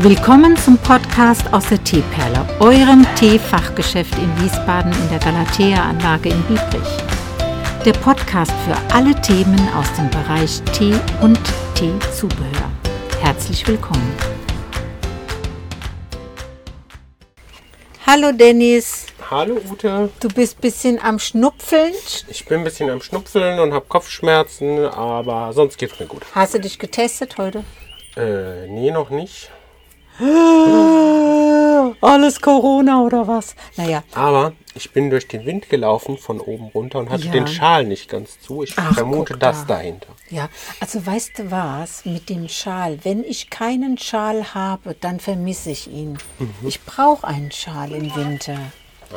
Willkommen 0.00 0.54
zum 0.58 0.76
Podcast 0.76 1.50
aus 1.54 1.70
der 1.70 1.82
Teeperle, 1.82 2.46
eurem 2.60 3.06
Teefachgeschäft 3.14 4.12
in 4.18 4.42
Wiesbaden 4.42 4.92
in 4.92 5.08
der 5.08 5.18
Galatea-Anlage 5.20 6.28
in 6.28 6.42
Biebrich. 6.42 6.98
Der 7.82 7.94
Podcast 7.94 8.52
für 8.66 8.76
alle 8.94 9.18
Themen 9.22 9.58
aus 9.74 9.90
dem 9.94 10.10
Bereich 10.10 10.60
Tee 10.74 10.92
und 11.22 11.40
Teezubehör. 11.74 12.70
Herzlich 13.22 13.66
willkommen. 13.66 14.14
Hallo 18.06 18.32
Dennis. 18.32 19.06
Hallo 19.30 19.58
Ute. 19.70 20.10
Du 20.20 20.28
bist 20.28 20.58
ein 20.58 20.60
bisschen 20.60 21.00
am 21.02 21.18
Schnupfeln. 21.18 21.94
Ich 22.28 22.44
bin 22.44 22.58
ein 22.58 22.64
bisschen 22.64 22.90
am 22.90 23.00
Schnupfeln 23.00 23.58
und 23.60 23.72
habe 23.72 23.86
Kopfschmerzen, 23.88 24.84
aber 24.84 25.54
sonst 25.54 25.78
geht's 25.78 25.98
mir 25.98 26.06
gut. 26.06 26.20
Hast 26.34 26.52
du 26.52 26.60
dich 26.60 26.78
getestet 26.78 27.38
heute? 27.38 27.64
Äh, 28.14 28.66
nee, 28.68 28.90
noch 28.90 29.08
nicht. 29.08 29.50
Alles 32.00 32.40
Corona 32.40 33.02
oder 33.02 33.26
was? 33.28 33.54
Naja. 33.76 34.02
Aber 34.14 34.52
ich 34.74 34.90
bin 34.92 35.10
durch 35.10 35.28
den 35.28 35.44
Wind 35.46 35.68
gelaufen 35.68 36.18
von 36.18 36.40
oben 36.40 36.66
runter 36.68 36.98
und 36.98 37.10
hatte 37.10 37.26
Ja. 37.26 37.32
den 37.32 37.46
Schal 37.46 37.84
nicht 37.84 38.08
ganz 38.08 38.40
zu. 38.40 38.62
Ich 38.62 38.74
Ach, 38.76 38.94
vermute 38.94 39.36
das 39.36 39.66
da. 39.66 39.74
dahinter. 39.76 40.08
Ja, 40.30 40.48
also 40.80 41.04
weißt 41.04 41.38
du 41.38 41.50
was, 41.50 42.04
mit 42.04 42.28
dem 42.28 42.48
Schal, 42.48 42.98
wenn 43.04 43.24
ich 43.24 43.50
keinen 43.50 43.98
Schal 43.98 44.54
habe, 44.54 44.94
dann 45.00 45.20
vermisse 45.20 45.70
ich 45.70 45.86
ihn. 45.90 46.18
Ich 46.66 46.82
brauche 46.82 47.26
einen 47.26 47.52
Schal 47.52 47.92
im 47.92 48.14
Winter. 48.14 48.58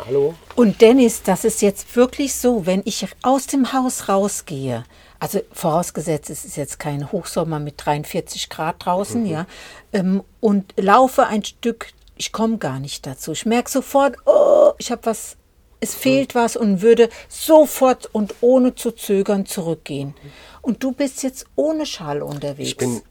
Hallo? 0.05 0.36
Und 0.55 0.81
Dennis, 0.81 1.23
das 1.23 1.44
ist 1.45 1.61
jetzt 1.63 1.95
wirklich 1.95 2.36
so, 2.36 2.66
wenn 2.67 2.84
ich 2.86 3.08
aus 3.23 3.47
dem 3.47 3.73
Haus 3.73 4.08
rausgehe, 4.08 4.84
also 5.20 5.41
vorausgesetzt, 5.52 6.30
es 6.30 6.46
ist 6.46 6.55
jetzt 6.55 6.80
kein 6.80 7.12
Hochsommer 7.12 7.59
mit 7.59 7.76
43 7.78 8.50
Grad 8.50 8.86
draußen, 8.86 9.26
ja, 9.26 9.45
ähm, 9.92 10.23
und 10.39 10.73
laufe 10.78 11.28
ein 11.28 11.44
Stück, 11.44 11.88
ich 12.16 12.31
komme 12.31 12.58
gar 12.58 12.80
nicht 12.80 13.06
dazu. 13.06 13.31
Ich 13.31 13.45
merke 13.45 13.70
sofort, 13.70 14.16
oh, 14.25 14.72
ich 14.78 14.92
habe 14.92 15.06
was, 15.06 15.38
es 15.80 15.95
fehlt 15.95 16.36
was 16.36 16.56
und 16.56 16.81
würde 16.81 17.09
sofort 17.28 18.09
und 18.14 18.36
ohne 18.42 18.75
zu 18.75 18.92
zögern 18.92 19.45
zurückgehen. 19.45 20.14
Und 20.62 20.84
du 20.84 20.92
bist 20.92 21.23
jetzt 21.23 21.45
ohne 21.56 21.86
Schal 21.86 22.22
unterwegs. 22.22 22.70
Ich 22.70 22.78
bin 22.78 23.02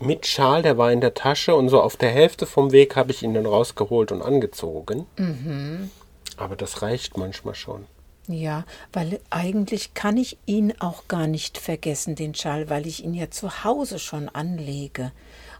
mit 0.00 0.26
Schal, 0.26 0.62
der 0.62 0.78
war 0.78 0.90
in 0.92 1.00
der 1.00 1.14
Tasche 1.14 1.54
und 1.54 1.68
so 1.68 1.80
auf 1.80 1.96
der 1.96 2.10
Hälfte 2.10 2.46
vom 2.46 2.72
Weg 2.72 2.96
habe 2.96 3.10
ich 3.10 3.22
ihn 3.22 3.34
dann 3.34 3.46
rausgeholt 3.46 4.12
und 4.12 4.22
angezogen. 4.22 5.06
Mhm. 5.16 5.90
Aber 6.36 6.56
das 6.56 6.82
reicht 6.82 7.16
manchmal 7.16 7.54
schon. 7.54 7.86
Ja, 8.26 8.64
weil 8.92 9.20
eigentlich 9.28 9.92
kann 9.92 10.16
ich 10.16 10.38
ihn 10.46 10.72
auch 10.78 11.08
gar 11.08 11.26
nicht 11.26 11.58
vergessen, 11.58 12.14
den 12.14 12.34
Schal, 12.34 12.70
weil 12.70 12.86
ich 12.86 13.04
ihn 13.04 13.12
ja 13.12 13.30
zu 13.30 13.64
Hause 13.64 13.98
schon 13.98 14.28
anlege. 14.30 15.12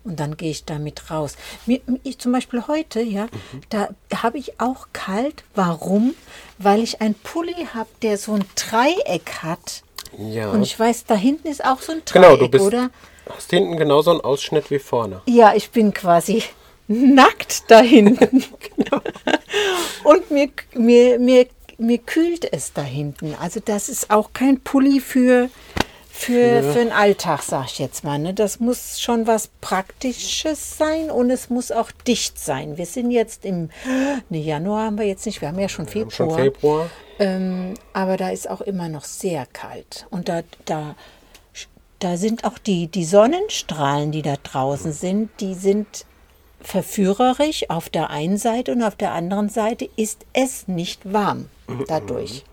Und 0.03 0.21
dann 0.21 0.37
gehe 0.37 0.51
ich 0.51 0.65
damit 0.65 1.11
raus. 1.11 1.37
Mir, 1.67 1.81
ich, 2.03 2.19
zum 2.19 2.33
Beispiel 2.33 2.67
heute, 2.67 3.01
ja, 3.01 3.27
da 3.71 3.89
habe 4.15 4.39
ich 4.39 4.61
auch 4.61 4.89
kalt. 4.93 5.45
Warum? 5.55 6.15
Weil 6.59 6.83
ich 6.83 7.01
ein 7.01 7.15
Pulli 7.15 7.69
habe, 7.75 7.89
der 8.03 8.19
so 8.19 8.35
ein 8.35 8.45
Dreieck 8.55 9.43
hat. 9.43 9.83
Ja. 10.19 10.51
Und 10.51 10.63
ich 10.63 10.79
weiß, 10.79 11.07
da 11.07 11.15
hinten 11.15 11.49
ist 11.49 11.65
auch 11.65 11.81
so 11.81 11.93
ein 11.93 12.03
Dreieck, 12.05 12.23
genau, 12.23 12.37
du 12.37 12.49
bist, 12.49 12.65
oder? 12.65 12.91
hast 13.31 13.51
hinten 13.51 13.77
genauso 13.77 14.11
einen 14.11 14.21
Ausschnitt 14.21 14.71
wie 14.71 14.79
vorne. 14.79 15.23
Ja, 15.27 15.55
ich 15.55 15.71
bin 15.71 15.93
quasi 15.95 16.43
nackt 16.89 17.71
da 17.71 17.81
hinten. 17.81 18.45
Und 20.05 20.31
mir, 20.31 20.51
mir, 20.75 21.19
mir, 21.19 21.47
mir 21.79 21.99
kühlt 21.99 22.53
es 22.53 22.73
da 22.73 22.83
hinten. 22.83 23.35
Also 23.41 23.61
das 23.65 23.89
ist 23.89 24.11
auch 24.11 24.33
kein 24.33 24.61
Pulli 24.61 25.01
für, 25.01 25.49
für, 26.09 26.63
für 26.63 26.79
den 26.79 26.93
Alltag, 26.93 27.43
sag 27.43 27.67
ich 27.67 27.79
jetzt 27.79 28.05
mal. 28.05 28.19
Ne? 28.19 28.35
Das 28.35 28.61
muss 28.61 29.01
schon 29.01 29.27
was 29.27 29.49
Praktisches 29.61 30.79
sein 30.79 31.11
und 31.11 31.31
es 31.31 31.51
muss 31.51 31.73
auch 31.73 31.91
dicht 32.07 32.39
sein. 32.39 32.77
Wir 32.79 32.87
sind 32.87 33.11
jetzt 33.11 33.45
im 33.45 33.71
ne, 34.29 34.39
Januar 34.39 34.87
haben 34.87 34.99
wir 34.99 35.07
jetzt 35.07 35.27
nicht, 35.27 35.41
wir 35.41 35.49
haben 35.49 35.59
ja 35.59 35.69
schon 35.69 35.87
haben 35.87 36.11
schon 36.11 36.31
Februar. 36.31 36.39
Februar. 36.39 36.91
Ähm, 37.19 37.75
aber 37.93 38.17
da 38.17 38.31
ist 38.31 38.49
auch 38.49 38.61
immer 38.61 38.89
noch 38.89 39.05
sehr 39.05 39.47
kalt. 39.47 40.07
Und 40.11 40.29
da, 40.29 40.43
da, 40.65 40.97
da 41.99 42.17
sind 42.17 42.45
auch 42.45 42.59
die, 42.59 42.89
die 42.89 43.05
Sonnenstrahlen, 43.05 44.13
die 44.13 44.23
da 44.23 44.37
draußen 44.43 44.93
sind, 44.93 45.31
die 45.41 45.55
sind 45.55 46.07
verführerisch 46.61 47.69
auf 47.69 47.91
der 47.91 48.11
einen 48.11 48.39
Seite 48.39 48.73
und 48.73 48.83
auf 48.83 48.97
der 48.97 49.13
anderen 49.13 49.49
Seite 49.51 49.89
ist 49.97 50.25
es 50.33 50.67
nicht 50.67 51.13
warm 51.13 51.49
dadurch. 51.87 52.45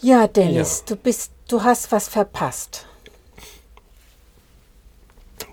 Ja, 0.00 0.28
Dennis, 0.28 0.84
du 0.84 0.96
bist, 0.96 1.32
du 1.48 1.62
hast 1.62 1.90
was 1.90 2.08
verpasst. 2.08 2.86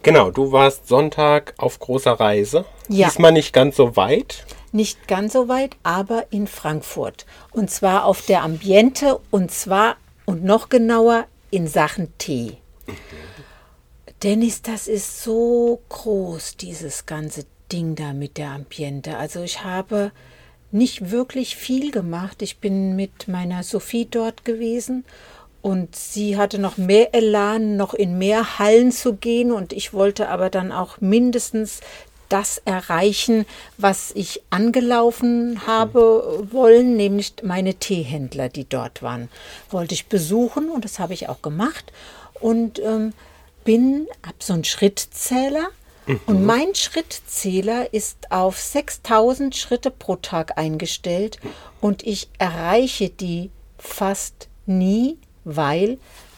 Genau, 0.04 0.30
du 0.30 0.52
warst 0.52 0.88
Sonntag 0.88 1.56
auf 1.58 1.80
großer 1.80 2.14
Reise. 2.14 2.66
Ja. 2.90 3.08
Diesmal 3.08 3.32
nicht 3.32 3.54
ganz 3.54 3.76
so 3.76 3.96
weit. 3.96 4.46
Nicht 4.72 5.08
ganz 5.08 5.34
so 5.34 5.48
weit, 5.48 5.78
aber 5.82 6.28
in 6.30 6.46
Frankfurt. 6.46 7.26
Und 7.52 7.72
zwar 7.72 8.06
auf 8.06 8.22
der 8.24 8.44
Ambiente 8.44 9.20
und 9.32 9.50
zwar 9.50 9.96
und 10.26 10.44
noch 10.44 10.70
genauer 10.70 11.26
in 11.50 11.68
Sachen 11.68 12.16
Tee. 12.20 12.58
Dennis, 14.22 14.62
das 14.62 14.88
ist 14.88 15.24
so 15.24 15.82
groß, 15.90 16.58
dieses 16.58 17.08
ganze 17.08 17.46
Ding 17.72 17.96
da 17.96 18.14
mit 18.14 18.38
der 18.38 18.52
Ambiente. 18.52 19.18
Also 19.18 19.42
ich 19.42 19.64
habe 19.64 20.12
nicht 20.76 21.10
wirklich 21.10 21.56
viel 21.56 21.92
gemacht. 21.92 22.42
Ich 22.42 22.58
bin 22.58 22.96
mit 22.96 23.28
meiner 23.28 23.64
Sophie 23.64 24.08
dort 24.10 24.46
gewesen 24.46 25.06
und 25.62 25.96
sie 25.96 26.38
hatte 26.38 26.60
noch 26.60 26.78
mehr 26.78 27.16
Elan, 27.16 27.78
noch 27.78 27.94
in 27.94 28.18
mehr 28.18 28.60
Hallen 28.60 28.92
zu 28.92 29.16
gehen 29.16 29.52
und 29.52 29.74
ich 29.74 29.94
wollte 29.94 30.30
aber 30.30 30.50
dann 30.50 30.72
auch 30.72 31.02
mindestens 31.02 31.80
das 32.30 32.62
erreichen, 32.66 33.46
was 33.78 34.12
ich 34.16 34.42
angelaufen 34.50 35.66
habe 35.66 36.46
wollen, 36.52 36.98
nämlich 36.98 37.34
meine 37.42 37.76
Teehändler, 37.76 38.50
die 38.50 38.68
dort 38.68 39.02
waren, 39.02 39.30
wollte 39.70 39.94
ich 39.94 40.08
besuchen 40.08 40.70
und 40.70 40.84
das 40.84 41.00
habe 41.00 41.14
ich 41.14 41.30
auch 41.30 41.42
gemacht 41.42 41.94
und 42.42 42.80
ähm, 42.80 43.14
bin, 43.64 44.08
hab 44.26 44.44
so 44.44 44.54
einen 44.54 44.66
Schrittzähler 44.66 45.70
und 46.26 46.46
mein 46.46 46.76
Schrittzähler 46.76 47.94
ist 47.94 48.32
auf 48.32 48.60
6000 48.60 49.56
Schritte 49.56 49.92
pro 49.92 50.16
Tag 50.16 50.58
eingestellt 50.58 51.40
und 51.82 52.04
ich 52.04 52.30
erreiche 52.38 53.10
die 53.10 53.52
fast 53.78 54.50
nie, 54.66 55.18
weil 55.44 55.98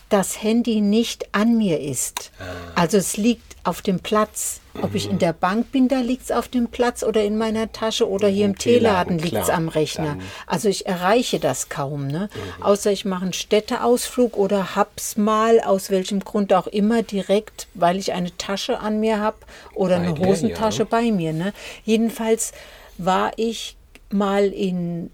das 0.09 0.41
Handy 0.41 0.81
nicht 0.81 1.33
an 1.33 1.57
mir 1.57 1.79
ist. 1.79 2.31
Also 2.75 2.97
es 2.97 3.17
liegt 3.17 3.57
auf 3.63 3.81
dem 3.81 3.99
Platz. 3.99 4.61
Ob 4.81 4.93
ich 4.93 5.09
in 5.09 5.17
der 5.17 5.33
Bank 5.33 5.71
bin, 5.71 5.87
da 5.87 5.99
liegt 6.01 6.25
es 6.25 6.31
auf 6.31 6.47
dem 6.47 6.67
Platz 6.67 7.01
oder 7.03 7.23
in 7.23 7.35
meiner 7.37 7.71
Tasche 7.71 8.07
oder 8.07 8.27
hier 8.27 8.45
im 8.45 8.57
Teeladen, 8.57 9.17
liegt 9.17 9.35
es 9.35 9.49
am 9.49 9.69
Rechner. 9.69 10.19
Also 10.45 10.69
ich 10.69 10.85
erreiche 10.85 11.39
das 11.39 11.67
kaum, 11.67 12.07
ne? 12.07 12.29
Außer 12.61 12.91
ich 12.91 13.03
mache 13.03 13.23
einen 13.23 13.33
Städteausflug 13.33 14.37
oder 14.37 14.75
hab's 14.75 15.17
mal, 15.17 15.59
aus 15.59 15.89
welchem 15.89 16.19
Grund 16.19 16.53
auch 16.53 16.67
immer, 16.67 17.01
direkt, 17.01 17.67
weil 17.73 17.97
ich 17.97 18.13
eine 18.13 18.37
Tasche 18.37 18.79
an 18.79 18.99
mir 18.99 19.19
habe 19.19 19.37
oder 19.73 19.95
eine 19.95 20.17
Hosentasche 20.17 20.85
bei 20.85 21.11
mir, 21.11 21.33
ne? 21.33 21.53
Jedenfalls 21.83 22.53
war 22.99 23.31
ich 23.35 23.75
mal 24.11 24.45
in 24.45 25.09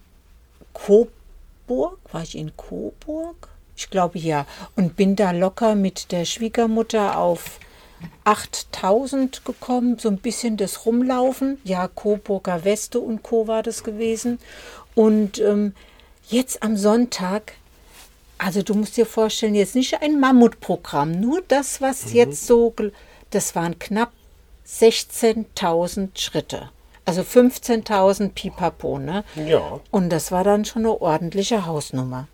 Coburg, 0.74 1.98
war 2.12 2.22
ich 2.22 2.38
in 2.38 2.56
Coburg? 2.58 3.48
Ich 3.76 3.90
glaube 3.90 4.20
ja. 4.20 4.46
Und 4.76 4.96
bin 4.96 5.16
da 5.16 5.32
locker 5.32 5.76
mit 5.76 6.12
der 6.12 6.26
Schwiegermutter 6.26 7.18
auf 7.18 7.60
8000 8.26 9.46
gekommen, 9.46 9.98
so 10.00 10.10
ein 10.10 10.18
bisschen 10.18 10.58
das 10.58 10.86
Rumlaufen. 10.86 11.60
Ja, 11.64 11.88
Coburger 11.88 12.64
Weste 12.64 13.00
und 13.00 13.24
Co. 13.24 13.48
war 13.48 13.64
das 13.64 13.84
gewesen. 13.84 14.40
Und 14.96 15.40
ähm, 15.40 15.74
jetzt 16.30 16.64
am 16.64 16.78
Sonntag, 16.78 17.54
also 18.38 18.62
du 18.62 18.74
musst 18.76 18.98
dir 18.98 19.06
vorstellen, 19.06 19.56
jetzt 19.56 19.76
nicht 19.76 20.02
ein 20.02 20.20
Mammutprogramm, 20.20 21.20
nur 21.20 21.42
das, 21.48 21.82
was 21.82 22.14
jetzt 22.14 22.46
so, 22.46 22.74
das 23.32 23.56
waren 23.56 23.80
knapp 23.80 24.12
16.000 24.68 26.18
Schritte. 26.18 26.70
Also 27.06 27.22
15.000 27.22 28.30
Pipapo, 28.30 28.98
ne? 28.98 29.26
Ja. 29.36 29.82
Und 29.92 30.10
das 30.10 30.32
war 30.32 30.46
dann 30.46 30.64
schon 30.64 30.84
eine 30.84 31.02
ordentliche 31.02 31.66
Hausnummer. 31.66 32.28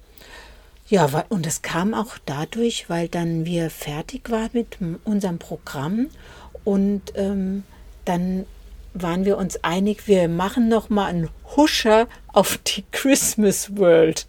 Ja, 0.90 1.24
und 1.30 1.46
es 1.46 1.62
kam 1.62 1.94
auch 1.94 2.18
dadurch, 2.26 2.90
weil 2.90 3.08
dann 3.08 3.46
wir 3.46 3.70
fertig 3.70 4.32
waren 4.32 4.50
mit 4.54 4.78
unserem 5.04 5.38
Programm 5.38 6.08
und 6.64 7.14
ähm, 7.16 7.64
dann 8.06 8.46
waren 8.96 9.24
wir 9.24 9.38
uns 9.38 9.64
einig, 9.64 10.08
wir 10.08 10.28
machen 10.28 10.68
noch 10.68 10.90
mal 10.90 11.06
einen 11.06 11.30
Huscher 11.56 12.08
auf 12.34 12.58
die 12.58 12.84
Christmas 12.92 13.78
World. 13.78 14.28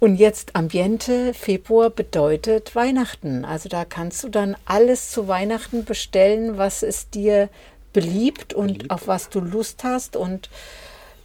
Und 0.00 0.16
jetzt 0.16 0.56
Ambiente 0.56 1.32
Februar 1.32 1.90
bedeutet 1.90 2.74
Weihnachten. 2.74 3.44
Also 3.44 3.68
da 3.68 3.84
kannst 3.84 4.24
du 4.24 4.28
dann 4.28 4.56
alles 4.66 5.10
zu 5.10 5.26
Weihnachten 5.26 5.84
bestellen, 5.84 6.58
was 6.58 6.82
es 6.82 7.08
dir 7.08 7.48
beliebt 7.92 8.52
und 8.52 8.90
auf 8.90 9.06
was 9.06 9.30
du 9.30 9.40
Lust 9.40 9.84
hast. 9.84 10.16
Und 10.16 10.50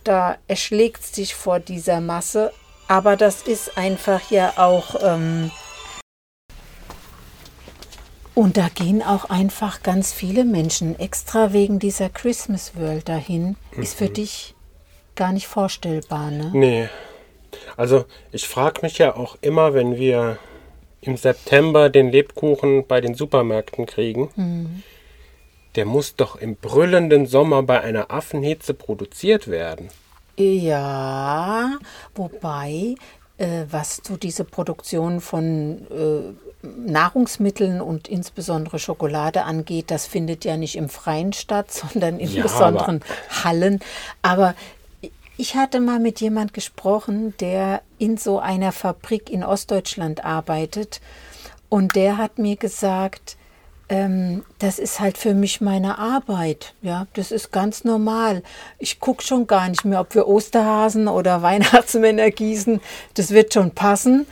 da 0.03 0.37
erschlägt 0.47 1.01
es 1.01 1.11
dich 1.11 1.35
vor 1.35 1.59
dieser 1.59 1.99
Masse. 1.99 2.53
Aber 2.91 3.15
das 3.15 3.43
ist 3.43 3.77
einfach 3.77 4.31
ja 4.31 4.51
auch 4.57 4.95
ähm, 5.01 5.49
Und 8.35 8.57
da 8.57 8.67
gehen 8.67 9.01
auch 9.01 9.29
einfach 9.29 9.81
ganz 9.81 10.11
viele 10.11 10.43
Menschen 10.43 10.99
extra 10.99 11.53
wegen 11.53 11.79
dieser 11.79 12.09
Christmas 12.09 12.75
World 12.75 13.07
dahin. 13.07 13.55
Ist 13.77 13.97
für 13.97 14.09
dich 14.09 14.55
gar 15.15 15.31
nicht 15.31 15.47
vorstellbar, 15.47 16.31
ne? 16.31 16.51
Nee. 16.53 16.89
Also 17.77 18.03
ich 18.33 18.45
frage 18.49 18.81
mich 18.81 18.97
ja 18.97 19.15
auch 19.15 19.37
immer, 19.39 19.73
wenn 19.73 19.95
wir 19.95 20.37
im 20.99 21.15
September 21.15 21.89
den 21.89 22.11
Lebkuchen 22.11 22.85
bei 22.87 22.99
den 22.99 23.15
Supermärkten 23.15 23.85
kriegen, 23.85 24.83
der 25.75 25.85
muss 25.85 26.17
doch 26.17 26.35
im 26.35 26.57
brüllenden 26.57 27.25
Sommer 27.25 27.63
bei 27.63 27.79
einer 27.79 28.11
Affenhitze 28.11 28.73
produziert 28.73 29.47
werden. 29.47 29.87
Ja, 30.37 31.77
wobei, 32.15 32.95
äh, 33.37 33.65
was 33.69 34.01
so 34.03 34.17
diese 34.17 34.43
Produktion 34.43 35.21
von 35.21 35.87
äh, 35.89 36.67
Nahrungsmitteln 36.67 37.81
und 37.81 38.07
insbesondere 38.07 38.79
Schokolade 38.79 39.43
angeht, 39.43 39.91
das 39.91 40.05
findet 40.05 40.45
ja 40.45 40.57
nicht 40.57 40.75
im 40.75 40.89
Freien 40.89 41.33
statt, 41.33 41.71
sondern 41.71 42.19
in 42.19 42.31
Ja, 42.31 42.43
besonderen 42.43 43.01
Hallen. 43.43 43.79
Aber 44.21 44.55
ich 45.37 45.55
hatte 45.55 45.79
mal 45.79 45.99
mit 45.99 46.21
jemand 46.21 46.53
gesprochen, 46.53 47.33
der 47.39 47.81
in 47.97 48.17
so 48.17 48.39
einer 48.39 48.71
Fabrik 48.71 49.29
in 49.29 49.43
Ostdeutschland 49.43 50.23
arbeitet 50.23 51.01
und 51.69 51.95
der 51.95 52.17
hat 52.17 52.37
mir 52.37 52.57
gesagt, 52.57 53.37
ähm, 53.91 54.45
das 54.59 54.79
ist 54.79 55.01
halt 55.01 55.17
für 55.17 55.33
mich 55.33 55.59
meine 55.59 55.99
Arbeit. 55.99 56.73
Ja, 56.81 57.07
das 57.13 57.31
ist 57.31 57.51
ganz 57.51 57.83
normal. 57.83 58.41
Ich 58.79 59.01
gucke 59.01 59.21
schon 59.21 59.47
gar 59.47 59.67
nicht 59.67 59.83
mehr, 59.83 59.99
ob 59.99 60.15
wir 60.15 60.27
Osterhasen 60.29 61.09
oder 61.09 61.41
Weihnachtsmänner 61.49 62.31
gießen. 62.31 62.79
Das 63.15 63.31
wird 63.31 63.53
schon 63.53 63.71
passen. 63.71 64.25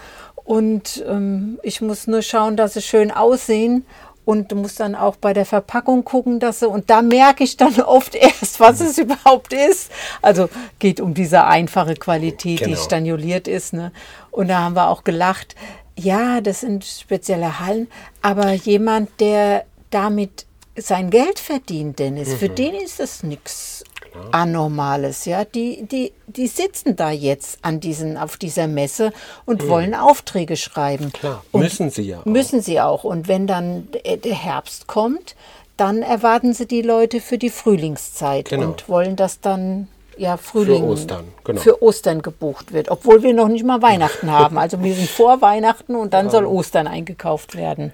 Und 0.46 1.04
ähm, 1.08 1.60
ich 1.62 1.82
muss 1.82 2.08
nur 2.08 2.22
schauen, 2.22 2.56
dass 2.56 2.74
sie 2.76 2.82
schön 2.82 3.12
aussehen. 3.12 3.86
Und 4.24 4.52
du 4.52 4.56
musst 4.56 4.80
dann 4.80 4.96
auch 4.96 5.16
bei 5.18 5.34
der 5.34 5.46
Verpackung 5.46 6.04
gucken, 6.06 6.40
dass 6.40 6.60
sie, 6.60 6.68
und 6.70 6.90
da 6.90 7.02
merke 7.02 7.44
ich 7.44 7.58
dann 7.58 7.82
oft 7.86 8.16
erst, 8.16 8.60
was 8.62 8.80
es 8.80 8.98
überhaupt 8.98 9.52
ist. 9.52 9.92
Also 10.22 10.48
geht 10.80 11.02
um 11.02 11.14
diese 11.14 11.44
einfache 11.44 11.96
Qualität, 11.96 12.62
die 12.62 12.66
Genau. 12.66 12.78
stanioliert 12.78 13.48
ist. 13.50 13.74
Ne? 13.74 13.92
Und 14.32 14.48
da 14.48 14.60
haben 14.60 14.76
wir 14.76 14.88
auch 14.88 15.04
gelacht. 15.04 15.56
Ja, 16.00 16.42
das 16.42 16.62
sind 16.62 16.86
spezielle 16.86 17.60
Hallen, 17.60 17.88
aber 18.22 18.54
jemand, 18.54 19.10
der 19.19 19.66
damit 19.90 20.46
sein 20.78 21.10
Geld 21.10 21.40
verdient, 21.40 22.00
Dennis, 22.00 22.34
für 22.34 22.48
den 22.50 22.74
ist 22.75 23.00
das 23.00 23.24
nichts 23.24 23.84
Anormales. 24.31 25.25
Ja, 25.25 25.46
die, 25.46 25.84
die, 25.86 26.13
die 26.28 26.48
sitzen 26.48 26.96
da 26.96 27.12
jetzt 27.12 27.60
an 27.63 27.80
diesen, 27.80 28.18
auf 28.18 28.38
dieser 28.38 28.68
Messe 28.68 29.12
und 29.46 29.68
wollen 29.68 29.94
Aufträge 29.94 30.56
schreiben. 30.57 31.12
Klar, 31.13 31.44
Und 31.51 31.62
müssen 31.62 31.90
sie 31.90 32.04
ja 32.04 32.19
auch. 32.22 32.25
Müssen 32.25 32.62
sie 32.62 32.80
auch. 32.80 33.04
Und 33.04 33.28
wenn 33.28 33.46
dann 33.48 33.88
der 33.92 34.18
der 34.18 34.36
Herbst 34.36 34.88
kommt, 34.88 35.36
dann 35.78 36.01
erwarten 36.01 36.54
sie 36.54 36.66
die 36.66 36.81
Leute 36.81 37.22
für 37.22 37.38
die 37.38 37.50
Frühlingszeit 37.50 38.50
Genau. 38.50 38.68
und 38.68 38.90
wollen 38.90 39.16
das 39.16 39.40
dann 39.42 39.88
ja 40.19 40.38
Frühling 40.38 40.83
Ostern, 40.83 41.25
genau. 41.44 41.62
für 41.62 41.81
Ostern 41.81 42.21
gebucht 42.21 42.74
wird, 42.74 42.89
obwohl 42.89 43.24
wir 43.24 43.33
noch 43.33 43.48
nicht 43.48 43.66
mal 43.66 43.81
Weihnachten 43.81 44.31
haben. 44.31 44.57
Also 44.57 44.83
wir 44.83 44.94
sind 44.94 45.10
vor 45.10 45.42
Weihnachten 45.42 45.95
und 45.95 46.13
dann 46.13 46.30
soll 46.30 46.45
Ostern 46.45 46.88
eingekauft 46.88 47.56
werden. 47.56 47.94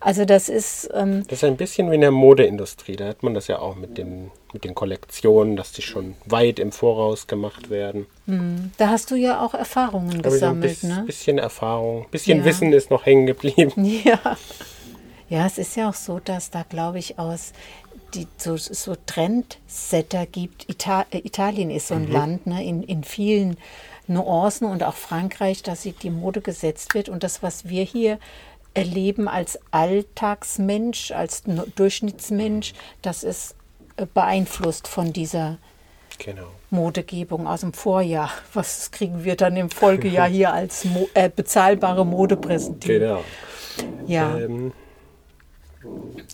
Also 0.00 0.24
das 0.24 0.48
ist 0.48 0.88
ähm, 0.94 1.24
Das 1.28 1.38
ist 1.38 1.44
ein 1.44 1.56
bisschen 1.58 1.90
wie 1.90 1.94
in 1.94 2.00
der 2.00 2.10
Modeindustrie. 2.10 2.96
Da 2.96 3.06
hat 3.06 3.22
man 3.22 3.34
das 3.34 3.48
ja 3.48 3.58
auch 3.58 3.76
mit 3.76 3.98
den, 3.98 4.30
mit 4.52 4.64
den 4.64 4.74
Kollektionen, 4.74 5.56
dass 5.56 5.72
die 5.72 5.82
schon 5.82 6.14
weit 6.24 6.58
im 6.58 6.72
Voraus 6.72 7.26
gemacht 7.26 7.68
werden. 7.68 8.06
da 8.78 8.88
hast 8.88 9.10
du 9.10 9.14
ja 9.14 9.44
auch 9.44 9.52
Erfahrungen 9.52 10.10
so 10.10 10.16
ein 10.16 10.22
gesammelt, 10.22 10.80
bis, 10.80 10.82
ne? 10.84 11.02
bisschen 11.06 11.38
Erfahrung, 11.38 12.06
bisschen 12.10 12.38
Ja. 12.38 12.44
Wissen 12.46 12.72
ist 12.72 12.90
noch 12.90 13.04
hängen 13.04 13.26
geblieben. 13.26 13.72
Ja. 14.04 14.36
Ja, 15.30 15.46
es 15.46 15.58
ist 15.58 15.76
ja 15.76 15.88
auch 15.88 15.94
so, 15.94 16.18
dass 16.18 16.50
da, 16.50 16.64
glaube 16.68 16.98
ich, 16.98 17.18
aus 17.18 17.52
die, 18.14 18.26
so, 18.36 18.56
so 18.56 18.96
Trendsetter 19.06 20.26
gibt. 20.26 20.68
Ita 20.68 21.06
äh, 21.12 21.18
Italien 21.18 21.70
ist 21.70 21.88
so 21.88 21.94
ein 21.94 22.10
Land, 22.10 22.46
ne, 22.46 22.64
in, 22.64 22.82
in 22.82 23.04
vielen 23.04 23.56
Nuancen 24.08 24.66
und 24.68 24.82
auch 24.82 24.96
Frankreich, 24.96 25.62
dass 25.62 25.82
sie 25.82 25.92
die 25.92 26.10
Mode 26.10 26.40
gesetzt 26.40 26.94
wird. 26.94 27.08
Und 27.08 27.22
das, 27.22 27.44
was 27.44 27.68
wir 27.68 27.84
hier 27.84 28.18
erleben 28.74 29.28
als 29.28 29.58
Alltagsmensch, 29.70 31.12
als 31.12 31.44
Durchschnittsmensch, 31.76 32.74
das 33.00 33.22
ist 33.22 33.54
äh, 33.96 34.06
beeinflusst 34.12 34.88
von 34.88 35.12
dieser 35.12 35.58
Genau. 36.18 36.48
Modegebung 36.68 37.46
aus 37.46 37.60
dem 37.60 37.72
Vorjahr. 37.72 38.30
Was 38.52 38.90
kriegen 38.90 39.24
wir 39.24 39.36
dann 39.36 39.56
im 39.56 39.70
Folgejahr 39.70 40.28
hier 40.28 40.52
als 40.52 40.84
Mo 40.84 41.08
äh, 41.14 41.30
bezahlbare 41.34 42.04
Mode 42.04 42.36
präsentiert? 42.36 43.00
Genau. 43.00 43.24
Ja. 44.06 44.36
Ähm, 44.36 44.72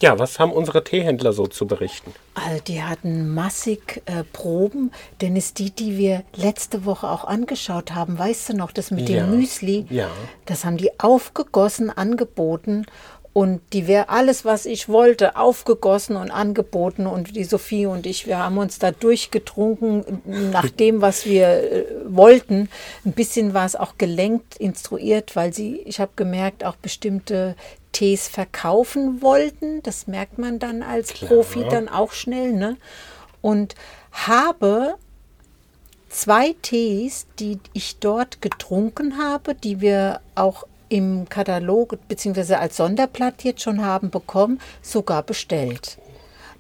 ja, 0.02 0.18
was 0.18 0.38
haben 0.38 0.52
unsere 0.52 0.84
Teehändler 0.84 1.32
so 1.32 1.46
zu 1.46 1.66
berichten? 1.66 2.12
Also 2.34 2.62
die 2.66 2.82
hatten 2.82 3.32
massig 3.32 4.02
äh, 4.06 4.24
Proben, 4.32 4.90
denn 5.20 5.36
es 5.36 5.54
die, 5.54 5.70
die 5.70 5.96
wir 5.96 6.22
letzte 6.34 6.84
Woche 6.84 7.08
auch 7.08 7.24
angeschaut 7.24 7.94
haben, 7.94 8.18
weißt 8.18 8.50
du 8.50 8.56
noch, 8.56 8.72
das 8.72 8.90
mit 8.90 9.08
Ja. 9.08 9.24
dem 9.24 9.38
Müsli, 9.38 9.86
Ja. 9.90 10.08
das 10.46 10.64
haben 10.64 10.76
die 10.76 10.98
aufgegossen, 11.00 11.90
angeboten 11.90 12.86
und 13.32 13.60
die 13.74 13.86
wäre 13.86 14.08
alles, 14.08 14.44
was 14.46 14.64
ich 14.64 14.88
wollte, 14.88 15.36
aufgegossen 15.36 16.16
und 16.16 16.30
angeboten 16.30 17.06
und 17.06 17.36
die 17.36 17.44
Sophie 17.44 17.84
und 17.86 18.06
ich, 18.06 18.26
wir 18.26 18.38
haben 18.38 18.56
uns 18.58 18.78
da 18.78 18.92
durchgetrunken 18.92 20.22
nach 20.52 20.68
dem, 20.80 21.00
was 21.02 21.26
wir 21.26 21.48
äh, 21.48 21.84
wollten. 22.06 22.68
Ein 23.04 23.12
bisschen 23.12 23.54
war 23.54 23.66
es 23.66 23.76
auch 23.76 23.98
gelenkt, 23.98 24.56
instruiert, 24.56 25.36
weil 25.36 25.52
sie, 25.52 25.76
ich 25.84 26.00
habe 26.00 26.12
gemerkt, 26.16 26.64
auch 26.64 26.76
bestimmte 26.76 27.56
Tees 27.96 28.28
verkaufen 28.28 29.22
wollten. 29.22 29.82
Das 29.82 30.06
merkt 30.06 30.36
man 30.36 30.58
dann 30.58 30.82
als 30.82 31.14
Profi 31.14 31.64
dann 31.70 31.88
auch 31.88 32.12
schnell, 32.12 32.52
ne? 32.52 32.76
Und 33.40 33.74
habe 34.12 34.96
zwei 36.10 36.54
Tees, 36.60 37.26
die 37.38 37.58
ich 37.72 37.98
dort 37.98 38.42
getrunken 38.42 39.16
habe, 39.16 39.54
die 39.54 39.80
wir 39.80 40.20
auch 40.34 40.64
im 40.90 41.26
Katalog 41.30 41.96
bzw. 42.06 42.56
als 42.56 42.76
Sonderblatt 42.76 43.44
jetzt 43.44 43.62
schon 43.62 43.82
haben 43.82 44.10
bekommen, 44.10 44.60
sogar 44.82 45.22
bestellt. 45.22 45.96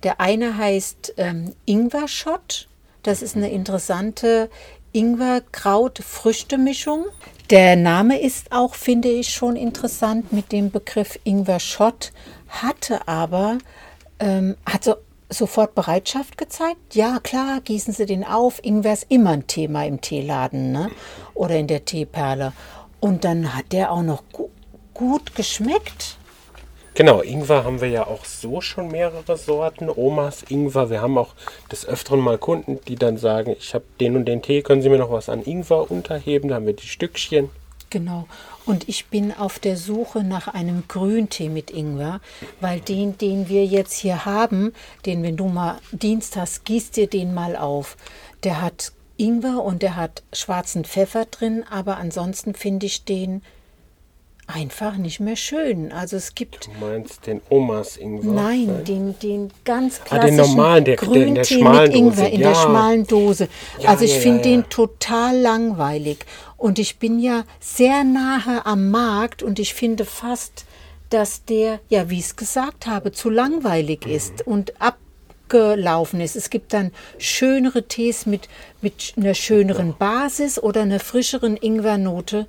Der 0.04 0.22
eine 0.22 0.56
heißt 0.56 1.14
ähm, 1.18 1.52
Ingwer-Shot. 1.66 2.66
Das 3.02 3.20
ist 3.20 3.36
eine 3.36 3.50
interessante 3.50 4.48
Ingwer-Kraut-Früchte-Mischung. 4.96 7.04
Der 7.50 7.76
Name 7.76 8.18
ist 8.18 8.50
auch, 8.50 8.74
finde 8.74 9.10
ich, 9.10 9.28
schon 9.28 9.54
interessant 9.54 10.32
mit 10.32 10.52
dem 10.52 10.70
Begriff 10.70 11.18
Ingwer-Shot, 11.22 12.12
hatte 12.48 13.06
aber, 13.06 13.58
ähm, 14.18 14.56
hat 14.64 14.84
so 14.84 14.94
sofort 15.28 15.74
Bereitschaft 15.74 16.38
gezeigt. 16.38 16.94
Ja, 16.94 17.18
klar, 17.20 17.60
gießen 17.60 17.92
Sie 17.92 18.06
den 18.06 18.24
auf. 18.24 18.64
Ingwer 18.64 18.94
ist 18.94 19.04
immer 19.10 19.30
ein 19.30 19.46
Thema 19.46 19.84
im 19.84 20.00
Teeladen 20.00 20.72
ne? 20.72 20.90
oder 21.34 21.56
in 21.56 21.66
der 21.66 21.84
Teeperle. 21.84 22.54
Und 22.98 23.24
dann 23.24 23.54
hat 23.54 23.72
der 23.72 23.92
auch 23.92 24.02
noch 24.02 24.22
gu 24.32 24.48
gut 24.94 25.34
geschmeckt. 25.34 26.15
Genau, 26.96 27.20
Ingwer 27.20 27.62
haben 27.62 27.82
wir 27.82 27.90
ja 27.90 28.06
auch 28.06 28.24
so 28.24 28.62
schon 28.62 28.88
mehrere 28.88 29.36
Sorten. 29.36 29.90
Omas 29.90 30.44
Ingwer. 30.48 30.88
Wir 30.88 31.02
haben 31.02 31.18
auch 31.18 31.34
des 31.70 31.86
Öfteren 31.86 32.20
mal 32.20 32.38
Kunden, 32.38 32.80
die 32.88 32.96
dann 32.96 33.18
sagen, 33.18 33.54
ich 33.58 33.74
habe 33.74 33.84
den 34.00 34.16
und 34.16 34.24
den 34.24 34.40
Tee, 34.40 34.62
können 34.62 34.80
Sie 34.80 34.88
mir 34.88 34.96
noch 34.96 35.10
was 35.10 35.28
an 35.28 35.42
Ingwer 35.44 35.90
unterheben? 35.90 36.48
Da 36.48 36.54
haben 36.54 36.64
wir 36.64 36.72
die 36.72 36.86
Stückchen. 36.86 37.50
Genau. 37.90 38.26
Und 38.64 38.88
ich 38.88 39.08
bin 39.08 39.36
auf 39.36 39.58
der 39.58 39.76
Suche 39.76 40.24
nach 40.24 40.48
einem 40.48 40.84
Grüntee 40.88 41.50
mit 41.50 41.70
Ingwer, 41.70 42.22
weil 42.62 42.80
den, 42.80 43.18
den 43.18 43.50
wir 43.50 43.66
jetzt 43.66 43.92
hier 43.92 44.24
haben, 44.24 44.72
den, 45.04 45.22
wenn 45.22 45.36
du 45.36 45.48
mal 45.48 45.76
Dienst 45.92 46.34
hast, 46.36 46.64
gießt 46.64 46.96
dir 46.96 47.08
den 47.08 47.34
mal 47.34 47.56
auf. 47.56 47.98
Der 48.42 48.62
hat 48.62 48.92
Ingwer 49.18 49.62
und 49.62 49.82
der 49.82 49.96
hat 49.96 50.22
schwarzen 50.32 50.86
Pfeffer 50.86 51.26
drin, 51.26 51.62
aber 51.70 51.98
ansonsten 51.98 52.54
finde 52.54 52.86
ich 52.86 53.04
den 53.04 53.42
einfach 54.46 54.96
nicht 54.96 55.18
mehr 55.20 55.34
schön. 55.36 55.90
Also 55.92 56.16
es 56.16 56.34
gibt 56.34 56.66
Du 56.66 56.70
meinst 56.84 57.26
den 57.26 57.40
Omas 57.48 57.96
Ingwer? 57.96 58.32
Nein, 58.32 58.84
den, 58.86 59.18
den 59.18 59.50
ganz 59.64 60.00
Ah, 60.00 60.04
klassischen 60.04 60.36
den 60.36 60.46
normalen, 60.46 60.84
der- 60.84 60.96
der 60.96 61.04
in 61.04 61.12
der 61.12 61.22
Grüntee 61.44 61.54
schmalen 61.54 61.88
mit 61.88 61.96
Ingwer 61.96 62.14
Dose. 62.24 62.28
in 62.34 62.40
der 62.40 62.50
Ja. 62.50 62.54
schmalen 62.62 63.06
Dose. 63.06 63.48
Ja, 63.80 63.90
also 63.90 64.04
ich 64.04 64.14
ja, 64.14 64.20
finde 64.20 64.42
den 64.42 64.68
total 64.68 65.36
langweilig. 65.38 66.18
Und 66.56 66.78
ich 66.78 66.98
bin 66.98 67.18
ja 67.18 67.44
sehr 67.60 68.04
nahe 68.04 68.64
am 68.64 68.90
Markt 68.90 69.42
und 69.42 69.58
ich 69.58 69.74
finde 69.74 70.04
fast, 70.04 70.64
dass 71.10 71.44
der, 71.44 71.80
ja, 71.88 72.08
wie 72.08 72.18
ich 72.18 72.26
es 72.26 72.36
gesagt 72.36 72.86
habe, 72.86 73.12
zu 73.12 73.30
langweilig 73.30 74.06
Mhm. 74.06 74.12
ist 74.12 74.46
und 74.46 74.72
abgelaufen 74.80 76.20
ist. 76.20 76.34
Es 76.36 76.50
gibt 76.50 76.72
dann 76.72 76.92
schönere 77.18 77.84
Tees 77.86 78.26
mit, 78.26 78.48
mit 78.80 79.12
einer 79.16 79.34
schöneren 79.34 79.94
Basis 79.96 80.58
oder 80.58 80.82
einer 80.82 80.98
frischeren 81.00 81.56
Ingwernote. 81.56 82.46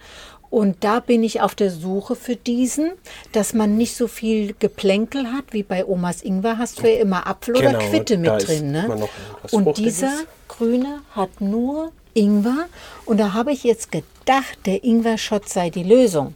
Und 0.50 0.84
da 0.84 1.00
bin 1.00 1.24
ich 1.24 1.42
auf 1.42 1.56
der 1.56 1.72
Suche 1.72 2.16
für 2.16 2.36
diesen, 2.36 2.92
dass 3.32 3.54
man 3.54 3.76
nicht 3.76 3.96
so 3.96 4.08
viel 4.08 4.56
Geplänkel 4.58 5.32
hat, 5.32 5.46
wie 5.52 5.64
bei 5.64 5.86
Omas 5.86 6.22
Ingwer 6.22 6.58
hast 6.58 6.82
du 6.82 6.90
ja 6.90 7.02
immer 7.02 7.28
Apfel 7.28 7.56
Genau, 7.56 7.70
oder 7.70 7.80
Quitte 7.80 8.18
mit 8.18 8.48
drin. 8.48 8.72
Ne? 8.72 9.08
Und 9.52 9.78
dieser 9.78 10.14
grüne 10.48 11.02
hat 11.12 11.42
nur 11.42 11.92
Ingwer. 12.14 12.66
Und 13.06 13.20
da 13.20 13.34
habe 13.34 13.52
ich 13.52 13.64
jetzt 13.64 13.92
gedacht, 13.92 14.58
der 14.66 14.84
Ingwer-Shot 14.84 15.50
sei 15.50 15.70
die 15.70 15.84
Lösung. 15.84 16.34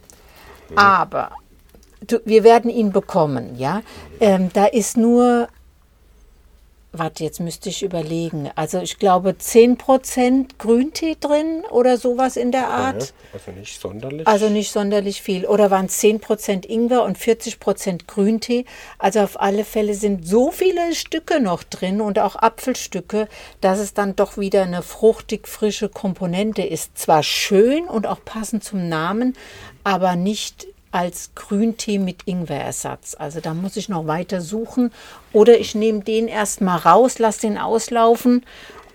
Aber 0.74 1.30
du, 2.06 2.20
wir 2.24 2.44
werden 2.44 2.70
ihn 2.70 2.92
bekommen, 2.92 3.56
ja. 3.58 3.82
Ähm, 4.20 4.50
da 4.52 4.66
ist 4.66 4.96
nur, 4.96 5.48
warte, 6.92 7.24
jetzt 7.24 7.40
müsste 7.40 7.68
ich 7.68 7.82
überlegen. 7.82 8.50
Also 8.54 8.80
ich 8.80 8.98
glaube 8.98 9.30
10% 9.30 10.58
Grüntee 10.58 11.16
drin 11.18 11.64
oder 11.70 11.96
sowas 11.96 12.36
in 12.36 12.52
der 12.52 12.68
Art. 12.68 13.02
Ja, 13.02 13.38
also 13.38 13.50
nicht 13.52 13.80
sonderlich. 13.80 14.26
Also 14.26 14.48
nicht 14.48 14.72
sonderlich 14.72 15.22
viel. 15.22 15.46
Oder 15.46 15.70
waren 15.70 15.86
es 15.86 16.00
10% 16.02 16.66
Ingwer 16.66 17.02
und 17.04 17.18
40% 17.18 18.06
Grüntee. 18.06 18.66
Also 18.98 19.20
auf 19.20 19.40
alle 19.40 19.64
Fälle 19.64 19.94
sind 19.94 20.26
so 20.26 20.50
viele 20.50 20.94
Stücke 20.94 21.40
noch 21.40 21.62
drin 21.62 22.00
und 22.00 22.18
auch 22.18 22.36
Apfelstücke, 22.36 23.28
dass 23.60 23.78
es 23.78 23.94
dann 23.94 24.14
doch 24.14 24.36
wieder 24.36 24.62
eine 24.62 24.82
fruchtig 24.82 25.48
frische 25.48 25.88
Komponente 25.88 26.62
ist. 26.62 26.98
Zwar 26.98 27.22
schön 27.22 27.84
und 27.84 28.06
auch 28.06 28.24
passend 28.24 28.64
zum 28.64 28.88
Namen, 28.88 29.34
aber 29.82 30.14
nicht 30.16 30.66
als 30.92 31.30
Grüntee 31.34 31.98
mit 31.98 32.26
Ingwerersatz. 32.26 33.16
Also 33.18 33.40
da 33.40 33.54
muss 33.54 33.76
ich 33.76 33.88
noch 33.88 34.06
weiter 34.06 34.40
suchen. 34.40 34.92
Oder 35.32 35.58
ich 35.58 35.74
nehme 35.74 36.00
den 36.02 36.28
erstmal 36.28 36.78
raus, 36.78 37.18
lasse 37.18 37.40
den 37.42 37.58
auslaufen 37.58 38.44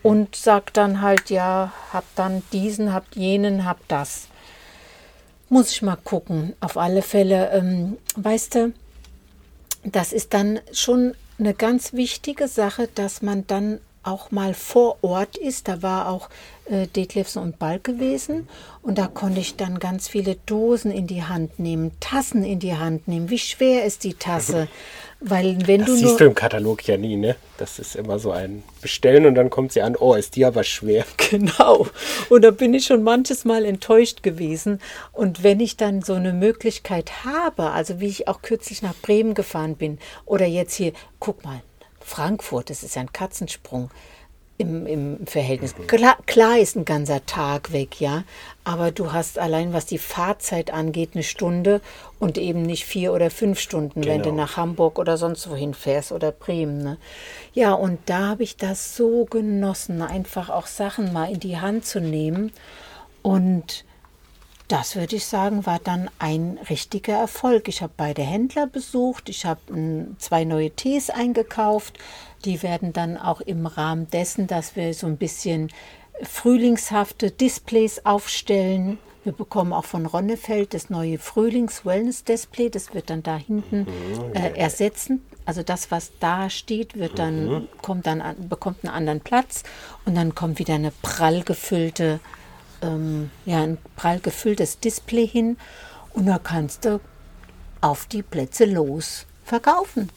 und 0.03 0.35
sage 0.35 0.67
dann 0.71 1.01
halt, 1.01 1.29
ja, 1.29 1.73
hab 1.91 2.05
dann 2.15 2.43
diesen, 2.53 2.93
hab 2.93 3.15
jenen, 3.15 3.65
hab 3.65 3.85
das. 3.87 4.27
Muss 5.49 5.71
ich 5.71 5.81
mal 5.81 5.97
gucken. 5.97 6.53
Auf 6.59 6.77
alle 6.77 7.01
Fälle, 7.01 7.51
ähm, 7.51 7.97
weißt 8.15 8.55
du, 8.55 8.73
das 9.83 10.13
ist 10.13 10.33
dann 10.33 10.59
schon 10.71 11.13
eine 11.39 11.53
ganz 11.53 11.93
wichtige 11.93 12.47
Sache, 12.47 12.89
dass 12.93 13.21
man 13.21 13.45
dann 13.47 13.79
auch 14.07 14.31
mal 14.31 14.53
vor 14.53 14.97
Ort 15.01 15.37
ist. 15.37 15.67
Da 15.67 15.81
war 15.81 16.09
auch 16.09 16.29
äh, 16.69 16.87
Detlefsen 16.87 17.41
und 17.41 17.59
Balk 17.59 17.83
gewesen 17.83 18.47
und 18.81 18.97
da 18.97 19.07
konnte 19.07 19.39
ich 19.39 19.55
dann 19.55 19.79
ganz 19.79 20.07
viele 20.07 20.35
Dosen 20.45 20.91
in 20.91 21.07
die 21.07 21.23
Hand 21.23 21.59
nehmen, 21.59 21.91
Tassen 21.99 22.43
in 22.43 22.59
die 22.59 22.75
Hand 22.75 23.07
nehmen. 23.07 23.29
Wie 23.29 23.39
schwer 23.39 23.85
ist 23.85 24.03
die 24.03 24.13
Tasse? 24.13 24.67
Weil 25.19 25.57
wenn 25.65 25.79
das 25.79 25.89
du 25.89 25.95
siehst 25.95 26.19
du 26.19 26.25
im 26.25 26.35
Katalog 26.35 26.87
ja 26.87 26.95
nie, 26.95 27.15
ne? 27.15 27.35
Das 27.57 27.79
ist 27.79 27.95
immer 27.95 28.19
so 28.19 28.31
ein 28.31 28.63
Bestellen 28.81 29.25
und 29.25 29.33
dann 29.33 29.49
kommt 29.49 29.71
sie 29.71 29.81
an, 29.81 29.95
oh, 29.95 30.13
ist 30.13 30.35
die 30.35 30.45
aber 30.45 30.63
schwer. 30.63 31.05
Genau. 31.29 31.87
Und 32.29 32.43
da 32.43 32.51
bin 32.51 32.73
ich 32.73 32.85
schon 32.85 33.03
manches 33.03 33.43
Mal 33.43 33.65
enttäuscht 33.65 34.23
gewesen. 34.23 34.79
Und 35.11 35.43
wenn 35.43 35.59
ich 35.59 35.75
dann 35.75 36.01
so 36.01 36.13
eine 36.13 36.31
Möglichkeit 36.31 37.25
habe, 37.25 37.71
also 37.71 37.99
wie 37.99 38.07
ich 38.07 38.29
auch 38.29 38.41
kürzlich 38.41 38.81
nach 38.81 38.95
Bremen 38.95 39.33
gefahren 39.33 39.75
bin 39.75 39.97
oder 40.25 40.45
jetzt 40.45 40.75
hier, 40.75 40.93
guck 41.19 41.43
mal, 41.43 41.61
Frankfurt, 42.07 42.69
das 42.69 42.83
ist 42.83 42.95
ja 42.95 43.01
ein 43.01 43.11
Katzensprung 43.11 43.91
im, 44.57 44.87
im 44.87 45.27
Verhältnis. 45.27 45.75
Klar, 45.87 46.17
klar 46.25 46.57
ist 46.57 46.75
ein 46.75 46.85
ganzer 46.85 47.23
Tag 47.27 47.73
weg, 47.73 47.99
ja, 48.01 48.23
aber 48.63 48.91
du 48.91 49.11
hast 49.13 49.37
allein, 49.37 49.71
was 49.73 49.85
die 49.85 49.99
Fahrzeit 49.99 50.71
angeht, 50.73 51.11
eine 51.13 51.23
Stunde 51.23 51.81
und 52.17 52.37
eben 52.39 52.63
nicht 52.63 52.85
vier 52.85 53.13
oder 53.13 53.29
fünf 53.29 53.59
Stunden, 53.59 54.05
wenn 54.05 54.23
du 54.23 54.29
Genau. 54.31 54.43
nach 54.43 54.57
Hamburg 54.57 54.97
oder 54.97 55.17
sonst 55.17 55.47
wohin 55.49 55.73
fährst 55.75 56.11
oder 56.11 56.31
Bremen. 56.31 56.81
Ne? 56.81 56.97
Ja, 57.53 57.73
und 57.73 57.99
da 58.07 58.29
habe 58.29 58.43
ich 58.43 58.55
das 58.57 58.95
so 58.95 59.25
genossen, 59.25 60.01
einfach 60.01 60.49
auch 60.49 60.65
Sachen 60.65 61.13
mal 61.13 61.29
in 61.31 61.39
die 61.39 61.57
Hand 61.59 61.85
zu 61.85 61.99
nehmen 61.99 62.51
und 63.21 63.83
das 64.67 64.95
würde 64.95 65.15
ich 65.15 65.25
sagen, 65.25 65.65
war 65.65 65.79
dann 65.79 66.09
ein 66.19 66.59
richtiger 66.69 67.13
Erfolg. 67.13 67.67
Ich 67.67 67.81
habe 67.81 67.93
beide 67.95 68.21
Händler 68.21 68.67
besucht, 68.67 69.29
ich 69.29 69.45
habe 69.45 69.73
mm, 69.73 70.17
zwei 70.19 70.43
neue 70.43 70.71
Tees 70.71 71.09
eingekauft. 71.09 71.97
Die 72.43 72.61
werden 72.63 72.93
dann 72.93 73.17
auch 73.17 73.41
im 73.41 73.65
Rahmen 73.65 74.09
dessen, 74.09 74.47
dass 74.47 74.75
wir 74.75 74.93
so 74.93 75.07
ein 75.07 75.17
bisschen 75.17 75.71
frühlingshafte 76.21 77.31
Displays 77.31 78.05
aufstellen. 78.05 78.97
Wir 79.23 79.33
bekommen 79.33 79.73
auch 79.73 79.85
von 79.85 80.05
Ronnefeld 80.05 80.73
das 80.73 80.89
neue 80.89 81.17
Frühlings-Wellness-Display. 81.17 82.69
Das 82.69 82.93
wird 82.93 83.09
dann 83.09 83.23
da 83.23 83.37
hinten 83.37 83.87
äh, 84.33 84.57
ersetzen. 84.57 85.21
Also 85.45 85.63
das, 85.63 85.91
was 85.91 86.11
da 86.19 86.49
steht, 86.49 86.97
wird 86.97 87.19
dann, 87.19 87.69
kommt 87.81 88.05
dann 88.05 88.21
an, 88.21 88.49
bekommt 88.49 88.83
einen 88.83 88.93
anderen 88.93 89.21
Platz 89.21 89.63
und 90.05 90.15
dann 90.15 90.35
kommt 90.35 90.59
wieder 90.59 90.75
eine 90.75 90.91
prall 91.01 91.43
gefüllte 91.43 92.19
ähm, 92.81 93.29
ja, 93.45 93.61
ein 93.63 93.77
prall 93.95 94.19
gefülltes 94.19 94.79
Display 94.79 95.27
hin 95.27 95.57
und 96.13 96.25
da 96.25 96.39
kannst 96.39 96.85
du 96.85 96.99
auf 97.81 98.05
die 98.05 98.23
Plätze 98.23 98.65
los 98.65 99.25
verkaufen. 99.45 100.09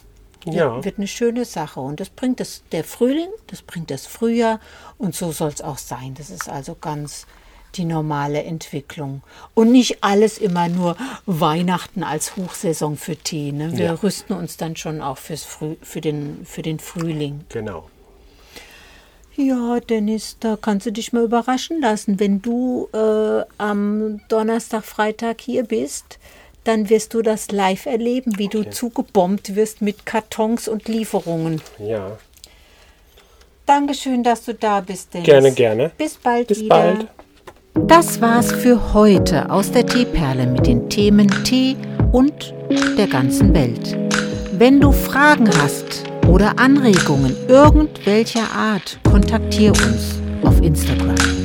Ja. 0.47 0.83
Wird 0.83 0.97
eine 0.97 1.07
schöne 1.07 1.45
Sache 1.45 1.81
und 1.81 2.01
das 2.01 2.09
bringt 2.09 2.41
das, 2.41 2.63
der 2.73 2.83
Frühling, 2.85 3.29
das 3.49 3.61
bringt 3.61 3.91
das 3.91 4.07
Frühjahr 4.07 4.59
und 4.97 5.15
so 5.15 5.33
soll 5.33 5.51
es 5.51 5.61
auch 5.61 5.77
sein. 5.79 6.15
Das 6.17 6.31
ist 6.31 6.49
also 6.49 6.75
ganz 6.75 7.27
die 7.77 7.85
normale 7.85 8.43
Entwicklung. 8.43 9.23
Und 9.55 9.71
nicht 9.71 10.03
alles 10.03 10.39
immer 10.39 10.69
nur 10.69 10.97
Weihnachten 11.27 12.03
als 12.03 12.37
Hochsaison 12.37 12.97
für 12.97 13.17
Tee. 13.17 13.53
Ne? 13.53 13.77
Wir 13.77 13.85
Ja. 13.87 13.93
rüsten 13.95 14.35
uns 14.35 14.57
dann 14.57 14.77
schon 14.77 15.01
auch 15.01 15.19
fürs 15.19 15.45
Früh, 15.45 15.77
für, 15.83 16.01
den, 16.01 16.45
für 16.45 16.63
den 16.63 16.79
Frühling. 16.81 17.45
Genau. 17.51 17.89
Ja, 19.37 19.81
Dennis, 19.81 20.37
da 20.41 20.59
kannst 20.61 20.87
du 20.87 20.93
dich 20.93 21.13
mal 21.13 21.25
überraschen 21.25 21.81
lassen. 21.81 22.21
Wenn 22.21 22.43
du 22.43 22.89
äh, 22.93 23.45
am 23.59 24.21
Donnerstag, 24.29 24.85
Freitag 24.85 25.41
hier 25.41 25.65
bist, 25.65 26.19
dann 26.65 26.91
wirst 26.91 27.15
du 27.15 27.23
das 27.23 27.51
live 27.51 27.87
erleben, 27.87 28.39
wie 28.39 28.49
du 28.49 28.69
zugebombt 28.69 29.57
wirst 29.57 29.81
mit 29.83 30.05
Kartons 30.05 30.69
und 30.69 30.89
Lieferungen. 30.89 31.63
Ja. 31.79 32.19
Dankeschön, 33.67 34.23
dass 34.23 34.45
du 34.45 34.55
da 34.55 34.81
bist, 34.81 35.15
Dennis. 35.15 35.27
Gerne, 35.27 35.53
gerne. 35.53 35.91
Bis 35.97 36.17
bald 36.17 36.49
Bis 36.49 36.61
wieder. 36.61 36.69
bald. 36.69 37.07
Das 37.87 38.21
war's 38.21 38.51
für 38.53 38.93
heute 38.93 39.49
aus 39.49 39.71
der 39.71 39.87
Teeperle 39.87 40.47
mit 40.47 40.67
den 40.67 40.91
Themen 40.91 41.29
Tee 41.45 41.77
und 42.13 42.53
der 42.99 43.07
ganzen 43.07 43.55
Welt. 43.55 43.97
Wenn 44.53 44.81
du 44.81 44.91
Fragen 44.91 45.49
hast 45.63 46.10
oder 46.27 46.59
Anregungen 46.59 47.37
irgendwelcher 47.49 48.51
Art, 48.55 48.99
kontaktiere 49.05 49.73
uns 49.73 50.21
auf 50.43 50.61
Instagram. 50.63 51.40